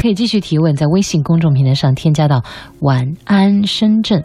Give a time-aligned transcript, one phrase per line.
[0.00, 2.42] 可以继续提问，在微信公众平台上添加到
[2.80, 4.22] “晚安深圳”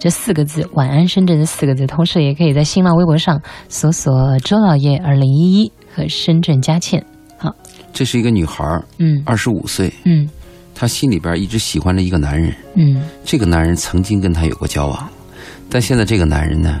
[0.00, 1.86] 这四个字，“晚安深圳”这四个字。
[1.86, 7.04] 同时，也可以在新浪微博上搜索“周老爷二零一一”和“深圳佳倩”。
[7.38, 7.54] 好，
[7.92, 9.22] 这是一个女孩儿，嗯。
[9.24, 10.28] 二十五岁，嗯。
[10.74, 13.00] 她心里边一直喜欢着一个男人，嗯。
[13.24, 15.08] 这个男人曾经跟她有过交往，
[15.68, 16.80] 但现在这个男人呢，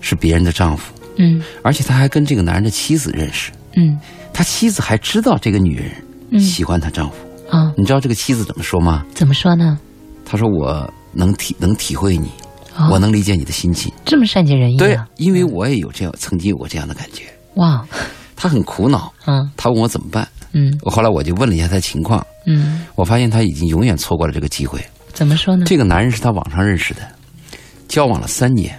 [0.00, 1.42] 是别人的丈夫，嗯。
[1.62, 3.98] 而且他还跟这个男人的妻子认识，嗯。
[4.34, 5.90] 他妻子还知道这个女人
[6.32, 7.16] 嗯喜欢她丈夫。
[7.50, 9.04] 啊，你知道这个妻子怎么说吗？
[9.14, 9.78] 怎么说呢？
[10.24, 12.28] 她说：“我能体能体会你，
[12.76, 13.92] 哦我能理解你的心情。
[14.04, 17.24] 这么善解人意对啊！，因为我也有这样曾经有过这样的感觉。
[17.56, 17.86] 哇，
[18.34, 20.26] 她很苦恼，嗯她问我怎么办。
[20.54, 24.80] 嗯我后来我就问了一下她情况，嗯，我发现她已经永远错过了这个机会。
[25.12, 25.66] 怎么说呢？
[25.66, 27.02] 这个男人是她网上认识的，
[27.88, 28.78] 交往了三年。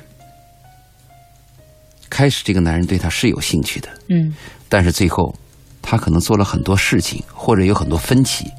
[2.09, 4.33] 开始这个男人对她是有兴趣的，嗯
[4.69, 5.35] 但是最后，
[5.83, 8.49] 她可能做了很多事情，或者有很多分歧，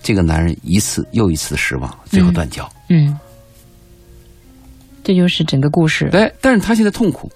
[0.00, 2.70] 这个男人一次又一次的失望，最后断交。
[2.88, 3.18] 嗯，
[5.02, 6.08] 这就是整个故事。
[6.12, 7.28] 哎，但是他现在痛苦，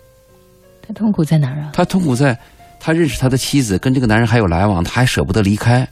[0.86, 1.70] 他痛苦在哪儿啊？
[1.72, 2.38] 他痛苦在，
[2.78, 5.88] 他认识他的妻子，跟这个男人还有来往，他还舍不得离开。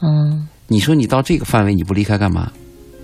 [0.00, 0.48] 嗯。
[0.68, 2.50] 你说你到这个范围你不离开干嘛？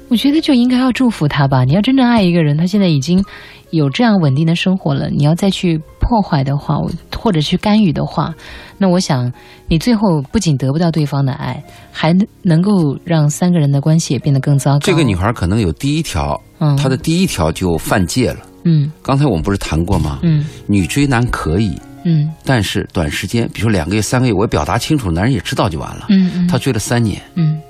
[0.08, 1.64] 我觉得就应该要祝福他吧。
[1.64, 3.22] 你要真正爱一个人，他现在已经
[3.70, 6.76] 有这样稳定的生活了，你要再去破坏的话，
[7.14, 8.34] 或者去干预的话，
[8.78, 9.30] 那我想
[9.68, 14.78] 你最后不仅得不到对方的爱，还能够让三个人的关系也变得更糟糕。
[14.78, 18.38] 这个女孩可能有第一条，嗯，她的第一条就犯戒了。
[18.64, 20.18] 嗯刚才我们不是谈过吗？
[20.22, 26.06] 嗯女追男可以，嗯但是短时间，比如说两个月、三个月，我表达清楚，男人也知道就完了。
[26.08, 27.60] 嗯嗯，她追了三年，嗯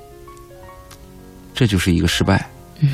[1.59, 2.49] 这就是一个失败。
[2.79, 2.91] 嗯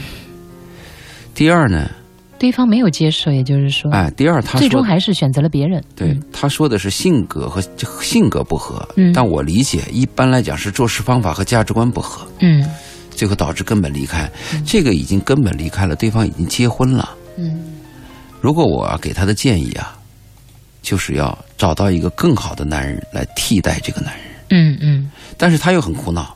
[1.34, 1.90] 第二呢，
[2.38, 5.84] 对方没有接受，也就是说，哎，第二他最终还是选择了别人。
[5.94, 7.60] 对嗯他说的是性格和
[8.00, 12.66] 性格不合，嗯但我理解一般来讲是做事方法和价值观不合，嗯
[13.10, 14.30] 最后导致根本离开。
[14.64, 17.10] 这个已经根本离开了，对方已经结婚了。
[17.36, 17.60] 嗯
[18.40, 19.98] 如果我给他的建议啊，
[20.80, 24.24] 就是要找到一个更好的男人来替代这个男人。
[24.48, 26.34] 嗯嗯但是他又很苦恼，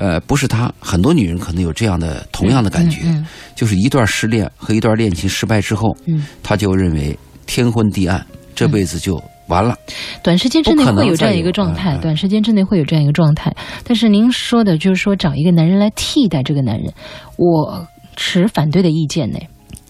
[0.00, 8.24] 呃，不是他，很多女人可能有这样的同样的感觉，嗯就是一段失恋和一段恋情失败之后，嗯，他就认为天昏地暗，
[8.54, 9.76] 这辈子就完了。
[10.22, 13.54] 短时间之内会有这样一个状态，短时间之内会有这样一个状态。
[13.84, 16.90] 但是您说的就是说找一个男人来替代这个男人，
[17.36, 19.38] 我持反对的意见呢。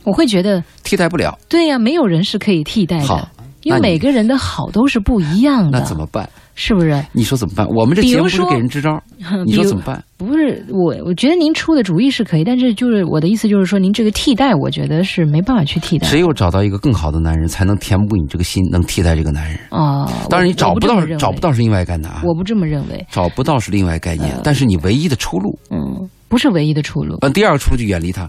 [0.03, 3.29] 我会觉得，替代不了，对呀、没有人是可以替代的好，
[3.63, 5.79] 因为每个人的好都是不一样的。
[5.79, 6.29] 那怎么办？
[6.55, 7.03] 是不是？
[7.13, 7.67] 你说怎么办？
[7.69, 9.03] 我们这节目不是给人支招，
[9.47, 10.03] 你说怎么办？
[10.19, 16.07] 不是我，我觉得您出的主意是可以，但是就是我的意思就是说，您这个替代，我觉得是没办法去替代。
[16.07, 19.59] 只有找到一个更好的男人，才能填补你这个心，能替代这个男人。
[19.71, 23.07] 哦，当然，你找不到找不到是另外概念啊，我不这么认为。
[23.11, 27.17] 找不到是另外概念，但是你唯一的出路，嗯，不是唯一的出路。
[27.23, 28.29] 呃，第二个出路就远离他。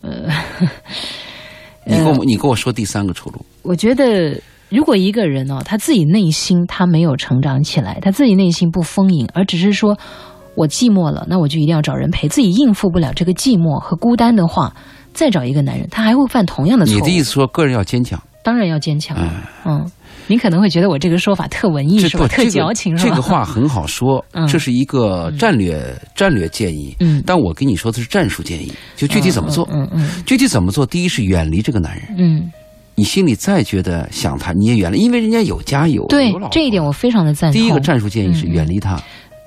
[0.00, 0.28] 呃
[1.84, 4.38] 你跟我 你跟我说第三个出路，我觉得，
[4.70, 9.98] 如果一个人哦，他自己内心他没有成长起来，他自己内心不丰盈，而只是说
[10.54, 14.74] 我寂寞了，那我就一定要找人陪，自己应付不了这个寂寞和孤单的话，
[15.12, 16.98] 再找一个男人，他还会犯同样的错误。
[16.98, 19.16] 你的意思说个人要坚强，当然要坚强
[19.64, 19.90] 嗯，
[20.26, 22.28] 你可能会觉得我这个说法特文艺是吧？
[22.28, 23.10] 特矫情是吧？
[23.10, 25.82] 这个话很好说嗯，这是一个战略
[26.14, 29.66] 战略建议，嗯但我跟你说的是战术建议，就具体怎么做。
[29.72, 30.84] 嗯嗯具体怎么做？
[30.84, 32.50] 第一是远离这个男人，嗯，
[32.98, 37.60] 你心里再觉得想他，你也远离，因为人家有家有对有这一点我非常的赞同。
[37.60, 39.00] 第一个战术建议是远离他，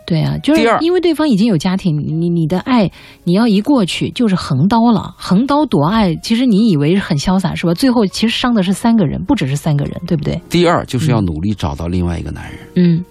[0.05, 2.89] 对啊，就是因为对方已经有家庭，你你的爱
[3.25, 7.73] 你要一过去就是横刀了，横刀夺爱，其实你以为很潇洒是吧？
[7.73, 10.41] 最后其实伤的是三个人，不只是三个人，对不对？
[10.49, 13.03] 第二就是要努力找到另外一个男人，嗯，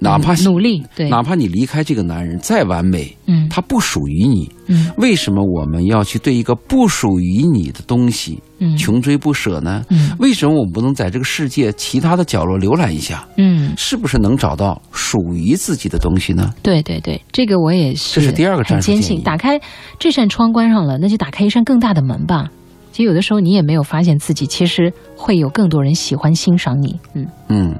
[0.00, 9.84] 哪怕努力，对，哪怕你离开这个男人再完美，嗯他不属于你，嗯为什么我们要去对一个不属于你的东西嗯穷追不舍呢？
[9.90, 13.28] 嗯为什么我们不能在这个世界其他的角落浏览一下？
[13.36, 16.52] 嗯，是不是能找到属于自己的东西呢？
[16.62, 19.60] 对对对，这个我也是，这是第二个战很坚信，打开
[19.98, 22.50] 这扇窗关上了，那就打开一扇更大的门吧。
[22.92, 26.98] 其实有的时候你也没有发现自己，其实会有更多人喜欢欣赏你。
[27.14, 27.74] 嗯嗯，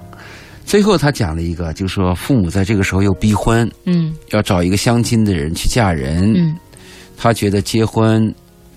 [0.70, 6.56] 最后他讲了一个，就是说父母在这个时候又逼婚，嗯要找一个相亲的人去嫁人，嗯
[7.18, 8.32] 他觉得结婚，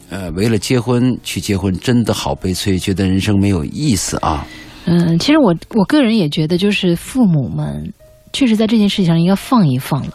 [0.09, 4.43] 呃，为了结婚去结婚真的好悲催，觉得人生没有意思啊。
[4.85, 7.93] 嗯，其实我我个人也觉得，就是父母们
[8.33, 10.13] 确实在这件事情上应该放一放了。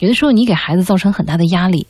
[0.00, 1.86] 有的时候你给孩子造成很大的压力，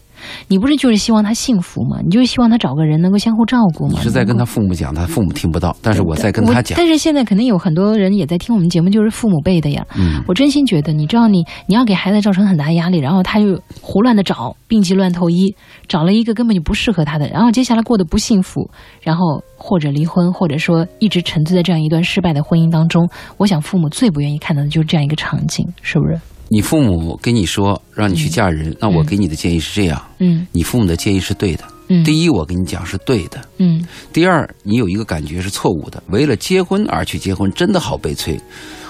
[0.48, 1.98] 你不是就是希望他幸福吗？
[2.02, 3.94] 你就是希望他找个人能够相互照顾吗？
[3.96, 6.76] 你是在跟他父母讲，他父母听不到，但是我在跟他讲。
[6.76, 9.84] 但是现在肯定有很多人也在听我们节目，就是父母辈的呀。
[9.96, 15.54] 嗯，我真心觉得，你知道，你你要给孩子造成很大压力，然后他就胡乱的找，病急乱投医，
[15.88, 23.08] 找了一个根本就不适合他的，然后接下来过得不幸福，然后或者离婚，或者说一直沉醉在这样一段失败的婚姻当中。
[23.36, 26.18] 我想父母最不愿意看到的就是这样一个场景，是不是？
[26.48, 31.64] 你父母跟你说让你去嫁人，那我给你的建议是这样：嗯你父母的建议是对的。
[31.88, 38.40] 嗯，第一，我跟你讲是对的；嗯第二，你有一个感觉是错误的，为了结婚而去结婚，真的好悲催。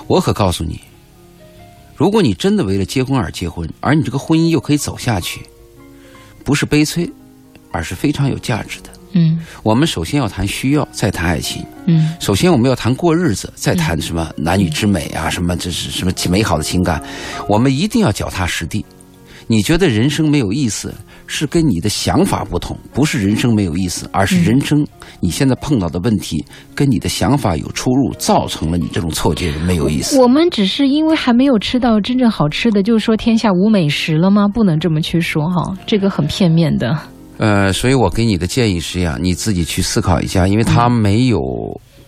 [0.07, 0.81] 我可告诉你，
[1.97, 5.41] 如果你真的为了结婚而结婚，而你这个婚姻又可以走下去，
[6.45, 7.11] 不是悲催，
[7.73, 8.91] 而是非常有价值的。
[9.15, 11.65] 嗯我们首先要谈需要，再谈爱情。
[11.87, 17.03] 嗯首先我们要谈过日子，再谈什么男女之美啊，什么这是什么美好的情感，
[17.49, 18.85] 我们一定要脚踏实地。
[19.47, 20.95] 你觉得人生没有意思，
[21.27, 24.87] 是跟你的想法不同，不是人生没有意思，而是人生
[25.21, 26.43] 你现在碰到的问题
[26.75, 30.19] 跟你的想法有出入，造成了你这种错觉没有意思。
[30.19, 34.49] 我们只是因为还没有吃到真正好吃的，就说天下无美食了吗？
[34.49, 36.99] 不能这么去说哈，这个很片面的。
[37.37, 41.41] 呃，所以我给你的建议是这样，你自己去思考一下，因为他没有、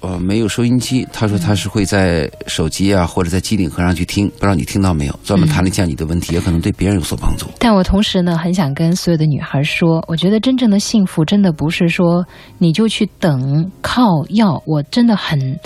[0.01, 5.21] 呃没有收音机，他说他是会在手机啊或者在机顶盒上去听，不知道你听到没有？
[5.25, 7.47] 专门谈了一下你的问题，也可能对别人有所帮助。
[7.59, 12.25] 但我同时呢，很想跟所有的女孩说，我觉得真正的幸福，真的不是说
[12.59, 14.63] 你就去等靠要。
[14.65, 15.59] 我真的很，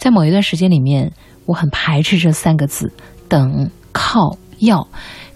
[0.00, 1.12] 在某一段时间里面，
[1.46, 2.92] 我很排斥这三个字
[3.28, 4.86] “等靠要”。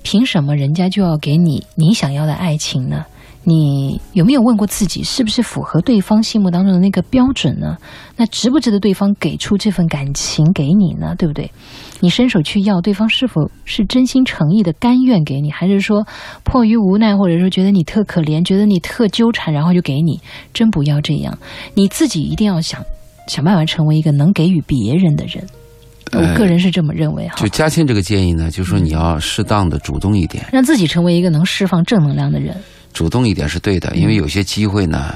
[0.02, 3.04] 凭什么人家就要给你你想要的爱情呢？
[3.49, 7.79] 你有没有问过自己，是不是符合对方心目当中的那个标准呢？
[8.15, 11.15] 那值不值得对方给出这份感情给你呢？
[11.17, 11.50] 对不对？
[12.00, 16.06] 你伸手去要，对方是否是真心诚意的甘愿给你，还是说
[16.45, 20.21] 迫于无奈，或者说觉得你特可怜，觉得你特纠缠，然后就给你？
[20.53, 21.39] 真不要这样，
[21.73, 22.85] 你自己一定要想
[23.29, 25.43] 想办法成为一个能给予别人的人。
[26.12, 32.55] 我个人是这么认为哈就，嘉倩这个建议呢，就是说你要适当的主动一点，让自己成为一个能释放正能量的人。
[32.99, 35.15] 主动一点是对的，因为有些机会呢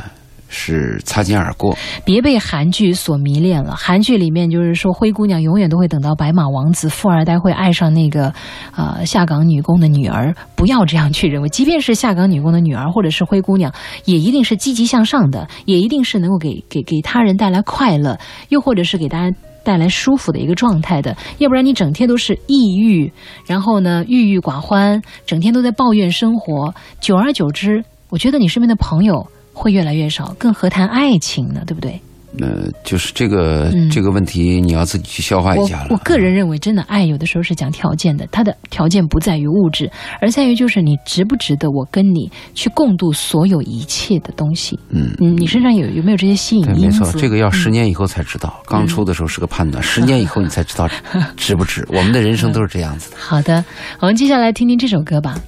[0.49, 1.77] 是擦肩而过。
[2.05, 3.75] 别被韩剧所迷恋了。
[3.75, 8.33] 韩剧里面就是说，灰姑娘永远都会等到白马王子，富二代会爱上那个
[8.77, 10.33] 呃下岗女工的女儿。
[10.55, 13.75] 不要这样去认为，即便是下岗女工的女儿或者是灰姑娘，
[14.05, 18.17] 也一定是积极向上的，也一定是能够给给给他人带来快乐，
[18.51, 19.37] 又或者是给大家。
[19.65, 23.13] 带来舒服的一个状态的，要不然你整天都是抑郁，
[23.47, 31.63] 然后呢郁郁寡欢，整天都在抱怨生活，久而久之，我觉得你身边的朋友会越来越少，更何谈爱情呢？
[31.67, 32.01] 对不对？
[32.41, 35.89] 呃，就是这个、嗯这个问题，你要自己去消化一下了。
[35.91, 39.91] 我个人认为，真的爱有的时候是讲条件的，它的条件不在于物质，
[40.21, 44.79] 而在于就是你值不值得我跟你去共度所有一切的东西。
[44.89, 47.01] 嗯，嗯，你身上有有没有这些吸引对，因子？
[47.01, 48.63] 没错，这个要十年以后才知道。
[48.67, 50.89] 刚出的时候是个判断，十年以后你才知道
[51.37, 51.87] 值不值。
[51.91, 53.17] 我们的人生都是这样子的。
[53.21, 53.63] 好的，
[54.01, 55.39] 我们接下来听听这首歌吧。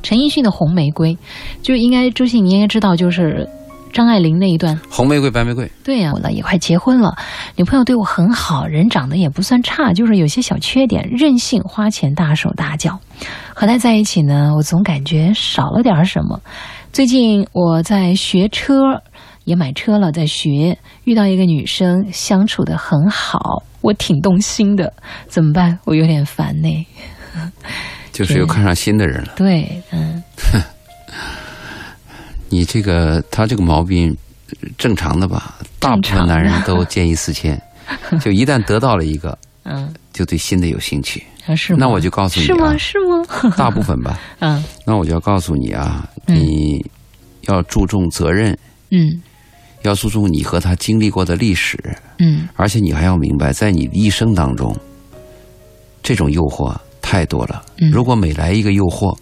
[0.00, 1.12] 陈奕迅的《红玫瑰》，
[1.60, 3.48] 就应该周信你应该知道，就是
[3.92, 4.78] 张爱玲那一段。
[4.90, 7.16] 红玫瑰，白玫瑰，对呀、我呢也快结婚了，
[7.56, 12.98] 女朋友对我很好，人长得也不算差，就是有些小缺点，任性，花钱大手大脚。
[13.54, 16.40] 和她在一起呢，我总感觉少了点什么。
[16.92, 19.02] 最近我在学车，
[19.44, 24.92] 也买车了，在学，遇到一个女生，相处的很好，我挺动心的，
[25.26, 25.78] 怎么办？
[25.84, 26.86] 我有点烦呢。
[28.10, 29.32] 就是又看上新的人了。
[29.36, 30.22] 对，嗯
[32.48, 34.16] 你这个他这个毛病
[34.62, 35.56] 呃正常的吧？
[35.78, 37.60] 大部分男人都见异思迁，
[38.20, 41.22] 就一旦得到了一个， 嗯，就对新的有兴趣。
[41.46, 41.78] 啊是吗？
[41.80, 42.66] 那我就告诉你是吗？
[42.68, 43.24] 啊，是吗？
[43.56, 44.18] 大部分吧。
[44.40, 46.84] 嗯那我就要告诉你啊，嗯你
[47.42, 48.56] 要注重责任，
[48.90, 49.22] 嗯
[49.82, 51.78] 要注重你和他经历过的历史，
[52.18, 54.76] 嗯而且你还要明白，在你的一生当中，
[56.02, 57.62] 这种诱惑太多了。
[57.78, 59.16] 嗯如果每来一个诱惑，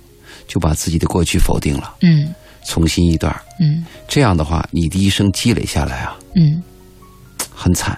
[0.48, 2.34] 就把自己的过去否定了，嗯
[2.66, 6.62] 重新一段，嗯这样的话，你的一生积累下来啊，嗯，
[7.54, 7.96] 很惨。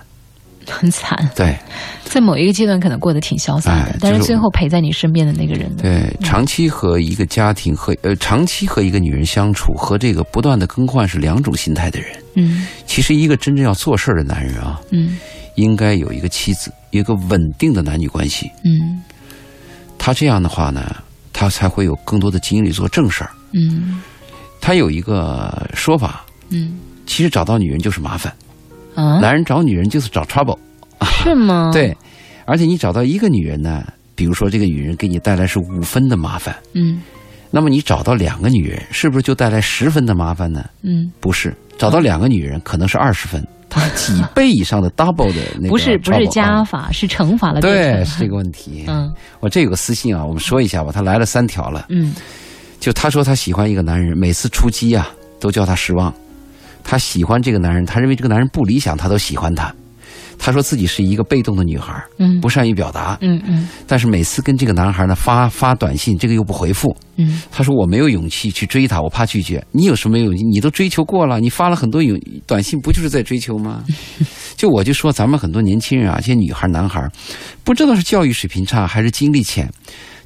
[0.70, 1.30] 很惨。
[1.34, 1.56] 对
[2.04, 5.82] 在某一个阶段可能过得挺潇洒的，但是最后陪在你身边的那个人呢？
[5.82, 12.10] 对，长期和一个家庭和呃，长期和一个女人相处，和这个不断的更换是两种心态的人。
[12.36, 15.16] 嗯其实，一个真正要做事儿的男人啊，嗯
[15.54, 18.50] 应该有一个妻子，一个稳定的男女关系。
[18.62, 19.02] 嗯
[19.96, 20.96] 他这样的话呢，
[21.32, 23.30] 他才会有更多的精力做正事儿。
[23.54, 24.02] 嗯
[24.68, 28.30] 他有一个说法，嗯其实找到女人就是麻烦，
[28.94, 30.58] 啊，男人找女人就是找 trouble。
[31.24, 31.96] 是吗？， 对，
[32.44, 33.82] 而且你找到一个女人呢，
[34.14, 37.00] 比如说这个女人给你带来是五分的麻烦，嗯
[37.50, 40.66] 那么你找到两个女人，是不是就带来十分的麻烦呢？
[40.82, 47.62] 嗯，不是，找到两个女人可能是二十分，它几倍以上的 double 的那个不是不是加啊法，是乘法了。
[47.62, 48.84] 对，是这个问题。
[48.86, 49.10] 嗯
[49.40, 50.92] 我这有个私信啊，我们说一下吧。
[50.92, 52.14] 他来了三条了，嗯
[52.80, 56.12] 就她说她喜欢一个男人，每次出击啊都叫她失望。
[56.84, 59.74] 她喜欢这个男人，她认为这个男人不理想，她都喜欢他。
[60.40, 66.96] 她说自己是一个被动的女孩，嗯不善于表达，嗯嗯但是每次跟这个男孩呢发发短信，这个又不回复。
[67.16, 69.62] 嗯他说我没有勇气去追他，我怕拒绝。
[69.72, 70.44] 你有什么勇气？
[70.44, 72.16] 你都追求过了，你发了很多勇
[72.46, 73.84] 短信，不就是在追求吗？
[74.56, 77.04] 就我就说咱们很多年轻人啊，这些女孩男孩，
[77.64, 79.68] 不知道是教育水平差还是经历浅，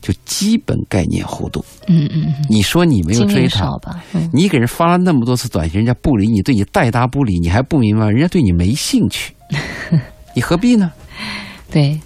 [0.02, 1.64] 就基本概念糊涂。
[1.86, 4.02] 嗯嗯嗯，你说你没有追他，吧？
[4.12, 9.32] 嗯你给人发了那么多次短信，人家不理你，对你带答不理，你还不明白，人家对你没兴趣，
[10.34, 10.92] 你何必呢？
[11.70, 11.98] 对，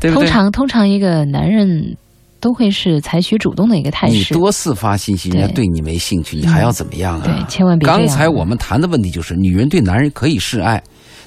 [0.00, 0.14] 对对？
[0.14, 1.96] 通常通常一个男人
[2.40, 4.16] 都会是采取主动的一个态势。
[4.16, 7.24] 你多次发信息，人家对对你没兴趣，你还要怎么样啊？
[7.24, 7.86] 对，千万别。
[7.86, 10.82] 刚才我们谈的问题就是，女人对男人可以示爱，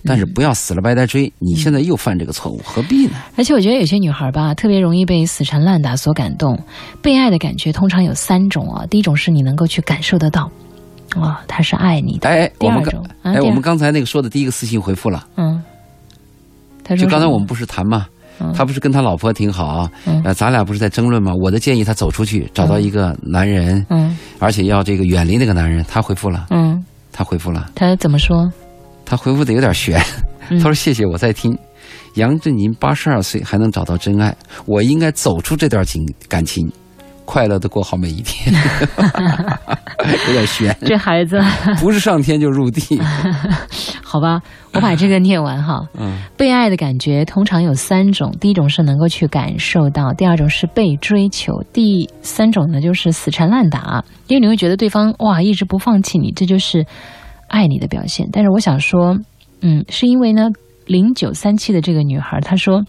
[0.06, 1.32] 但嗯是不要死了白呆追。
[1.40, 3.14] 你现在又犯这个错误，何必呢？
[3.36, 6.58] 而且我觉得有些女孩吧，特别容易被死缠烂打所感动。
[7.02, 10.50] 被爱的感觉通常有三种啊，第一种是你能够去感受得到，
[11.18, 12.30] 哇、他是爱你的。
[12.30, 15.62] 哎，我们刚哎，我们刚才那个说的第一个私信回复了，嗯，
[16.98, 18.06] 就刚才我们不是谈吗？
[18.08, 18.12] 嗯
[18.54, 21.32] 他不是跟他老婆挺好，嗯呃，咱俩不是在争论吗？
[21.42, 25.86] 我的建议他走出去，找到一个男人，嗯而且要这个远离那个男人。
[25.88, 26.84] 他回复了，嗯，
[27.14, 28.52] 他回复了，他怎么说？
[29.06, 30.02] 他回复的有点悬，
[30.50, 31.58] 嗯他说谢谢我在听。
[32.16, 34.36] 杨振宁八十二岁还能找到真爱，
[34.66, 36.72] 我应该走出这段情感情，
[37.26, 38.56] 快乐的过好每一天。
[40.28, 41.38] 有点悬，这孩子，
[41.80, 43.02] 不是上天就入地。
[44.02, 44.40] 好吧，
[44.72, 45.82] 我把这个念完哈。
[46.00, 56.86] 嗯，被爱的感觉通常有三种，第一种是能够去感受到，第二种是被追求，第三种呢就是死缠烂打，因为你会觉得对方哇一直不放弃你，这就是
[57.56, 58.28] 爱你的表现。
[58.32, 59.18] 但是我想说，
[59.62, 60.50] 嗯，是因为呢，
[60.86, 62.84] 零九三七的这个女孩她说。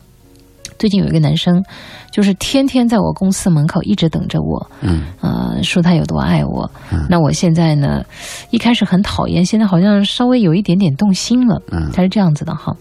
[0.79, 1.65] 最近有一个男生，
[2.13, 6.71] 就是天天在我公司门口一直等着我，嗯，呃，说他有多爱我。
[6.93, 8.05] 嗯那我现在呢，
[8.51, 11.63] 一开始很讨厌，现在好像稍微有一点点动心了。
[11.73, 12.77] 嗯他是这样子的哈。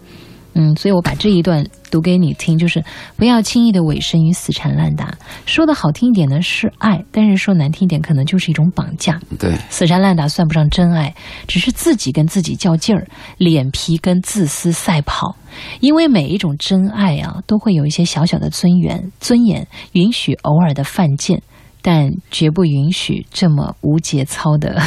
[0.58, 2.82] 嗯，所以我把这一段读给你听，就是
[3.14, 5.14] 不要轻易的委身于死缠烂打。
[5.44, 9.20] 说的好听一点呢是爱，但是说难听一点，可能就是一种绑架。
[9.38, 11.14] 对，死缠烂打算不上真爱，
[11.46, 15.36] 只是自己跟自己较劲儿，脸皮跟自私赛跑。
[15.80, 21.42] 因为每一种真爱啊，都会有一些小小的尊严，尊严允许偶尔的犯贱，
[21.82, 24.80] 但绝不允许这么无节操的。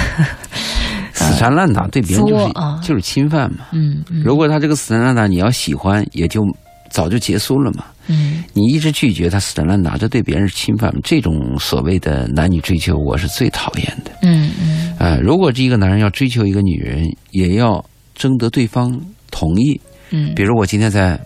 [1.14, 3.66] 死缠烂打对别人就是就是侵犯嘛。
[3.72, 6.44] 嗯嗯如果他这个死缠烂打你要喜欢，也就
[6.90, 7.86] 早就结束了嘛。
[8.08, 10.94] 嗯你一直拒绝他死缠烂打，这对别人是侵犯。
[11.04, 14.12] 这种所谓的男女追求，我是最讨厌的。
[14.22, 17.84] 嗯嗯呃，如果这一个男人要追求一个女人，也要
[18.16, 19.00] 征得对方
[19.32, 19.80] 同意。
[20.12, 21.20] 嗯比如我今天在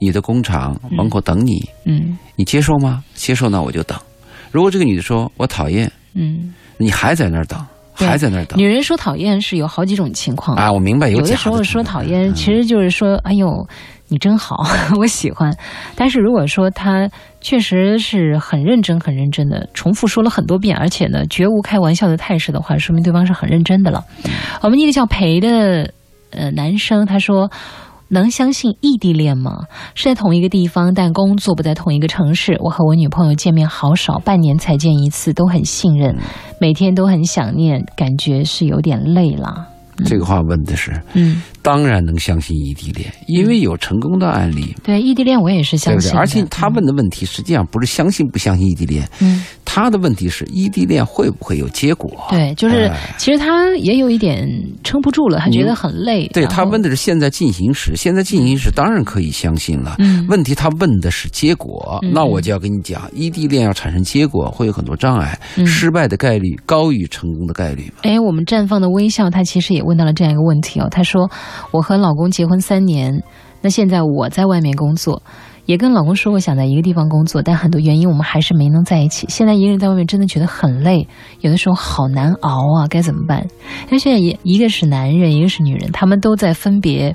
[0.00, 3.04] 你的工厂门口等你，嗯你接受吗？
[3.14, 3.96] 接受，那我就等。
[4.50, 7.64] 如果这个女的说我讨厌，嗯，你还在那儿等，对
[7.94, 10.70] 还在那儿等女人说讨厌是有好几种情况啊！
[10.70, 13.66] 我明白有的时候说讨厌，嗯其实就是说，哎呦，
[14.08, 14.66] 你真好，
[14.98, 15.56] 我喜欢。
[15.94, 17.08] 但是如果说他
[17.40, 24.02] 确实是很认真、很认真的，重复说了很多遍，而且呢，绝无开玩笑的态势的话，说明对方是很认真的了。
[24.62, 25.90] 我们一个叫裴的
[26.30, 27.50] 呃男生，他说。
[28.14, 29.66] 能相信异地恋吗？
[29.94, 32.56] 是在同一个地方，但工作不在同一个城市。
[32.60, 36.16] 我和我女朋友见面好少，半年才见一次，都很信任，
[36.58, 39.68] 每天都很想念，感觉是有点累了。
[40.06, 45.78] 这个话问的是，嗯，当然能相信异地恋，因为有成功的案例，对，异地恋我也是？
[45.78, 46.18] 相信的。
[46.18, 52.10] 而且他问的问题实际上不是相信不相信异地恋，嗯，他的问题是异地恋会不会有结果？
[52.28, 54.46] 对，就是哎其实他也有一点
[54.82, 56.28] 撑不住了，他觉得很累。
[56.28, 59.96] 对他问的是现在进行时，现在进行时当然可以相信了。
[60.00, 68.00] 嗯问题他问的是结果，嗯那我就要跟你讲，异地恋要产生结果会有很多障碍，嗯失败的概率高于成功的概率嘛。
[68.02, 70.88] 哎，我们绽放的微笑，他其实也问到了这样一个问题哦。
[70.90, 71.30] 他说
[71.70, 73.22] ：“我和老公结婚三年，
[73.60, 75.22] 那现在我在外面工作，
[75.66, 79.26] 也跟老公说过想在一个地方工作，但很多原因我们还是没能在一起。
[79.28, 81.06] 现在一个人在外面真的觉得很累，
[81.40, 83.46] 有的时候好难熬啊，该怎么办？
[83.88, 87.14] 那现在一一个是男人，一个是女人，他们都在分别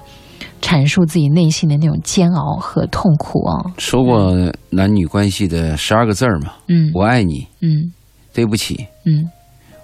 [0.62, 3.72] 阐述自己内心的那种煎熬和痛苦啊。
[3.78, 4.34] 说过
[4.70, 7.92] 男女关系的十二个字儿嘛，嗯我爱你，嗯
[8.34, 9.30] 对不起，嗯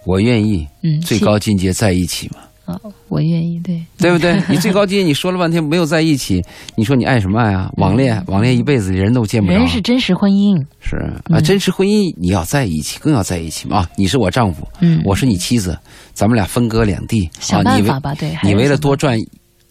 [0.06, 2.38] 我愿意，嗯，最高境界在一起嘛。
[2.66, 2.80] 啊，
[3.10, 4.42] 我愿意，对，对不对？
[4.50, 6.44] 你最高阶，你说了半天没有在一起，
[6.76, 7.72] 你说你爱什么爱啊？
[7.78, 9.54] 网恋，网恋一辈子人都见不着。
[9.58, 10.96] 人是真实婚姻，是
[11.26, 13.78] 啊，真实婚姻你要在一起，更要在一起嘛。
[13.78, 15.78] 啊，你是我丈夫，嗯，我是你妻子，
[16.14, 18.36] 咱们俩分隔两地，想办法吧，对。
[18.44, 19.18] 你为了多赚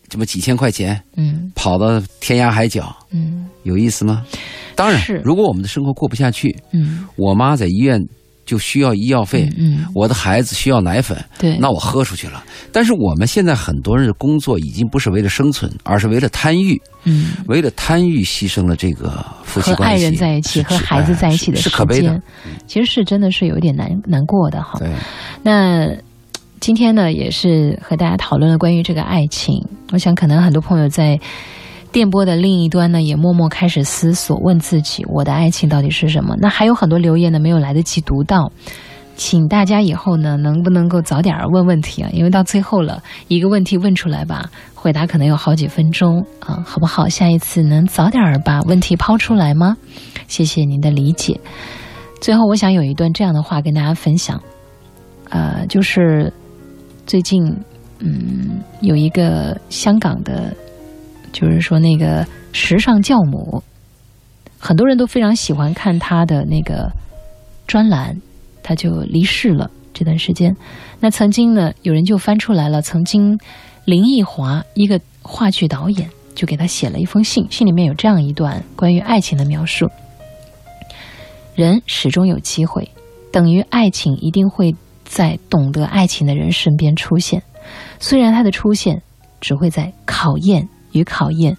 [0.09, 4.25] 这么几千块钱，嗯，跑到天涯海角，嗯，有意思吗？
[4.77, 8.01] 当然，如果我们的生活过不下去，嗯，我妈在医院。
[8.45, 12.43] 就需要医药费，嗯，我的孩子需要奶粉，对，那我喝出去了。
[12.73, 22.23] 但是我们现在很多人的工作已经不是为了生存，而是为了贪欲，嗯，为了贪欲牺牲了这个夫妻关系，和爱人在一起，和孩子在一起的时间，
[22.67, 24.79] 其实是真的是有点难难过的哈。
[24.79, 24.91] 对，
[25.43, 25.89] 那
[26.61, 29.55] 今天呢，也是和大家讨论了关于这个爱情，
[29.93, 31.19] 我想可能很多朋友在。
[31.95, 36.35] 电波的另一端呢，也默默开始思索，问自己：我的爱情到底是什么？
[36.41, 38.51] 那还有很多留言呢，没有来得及读到，
[39.15, 42.11] 请大家以后呢，能不能够早点问问题啊？
[42.13, 47.09] 因为到最后了，一个问题问出来吧，回答可能有好几分钟啊，好不好？
[47.09, 49.77] 下一次能早点把问题抛出来吗？
[50.27, 51.39] 谢谢您的理解。
[52.21, 54.43] 最后，我想有一段这样的话跟大家分享，
[55.31, 56.33] 呃，就是
[57.07, 57.57] 最近，
[58.01, 60.53] 嗯，有一个香港的。
[61.35, 63.61] 就是说，那个时尚教母，
[64.57, 66.89] 很多人都非常喜欢看她的那个
[67.67, 68.17] 专栏，
[68.63, 70.55] 她就离世了这段时间。
[71.01, 73.37] 那曾经呢，有人就翻出来了，曾经
[73.85, 79.91] 林奕华一个话剧导演就给他写了一封信，信里面有这样一段关于爱情的描述：
[81.57, 82.89] 人始终有机会，
[83.33, 84.73] 等于爱情一定会
[85.05, 87.43] 在懂得爱情的人身边出现，
[87.99, 89.03] 虽然他的出现
[89.41, 90.69] 只会在考验。
[90.95, 91.55] 与考验，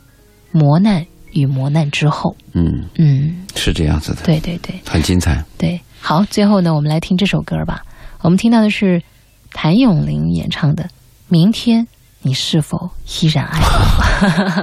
[0.52, 5.44] 磨难与磨难之后，嗯嗯，是这样子的，对对对，很精彩。
[5.58, 7.84] 对，好，最后呢，我们来听这首歌吧。
[8.22, 9.04] 我们听到的是
[9.52, 10.84] 谭咏麟演唱的
[11.28, 11.86] 《明天
[12.22, 12.90] 你是否
[13.22, 13.66] 依然爱我》。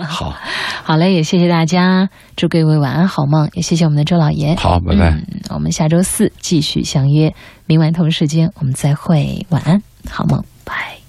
[0.09, 0.35] 好，
[0.83, 4.57] 好嘞，也谢谢大家，祝各位晚安好梦，也谢谢我们的周老爷。
[4.57, 5.17] 好，拜拜。
[5.51, 7.33] 我们下周四继续相约，
[7.67, 11.02] 明晚同时间我们再会，晚安好梦，拜。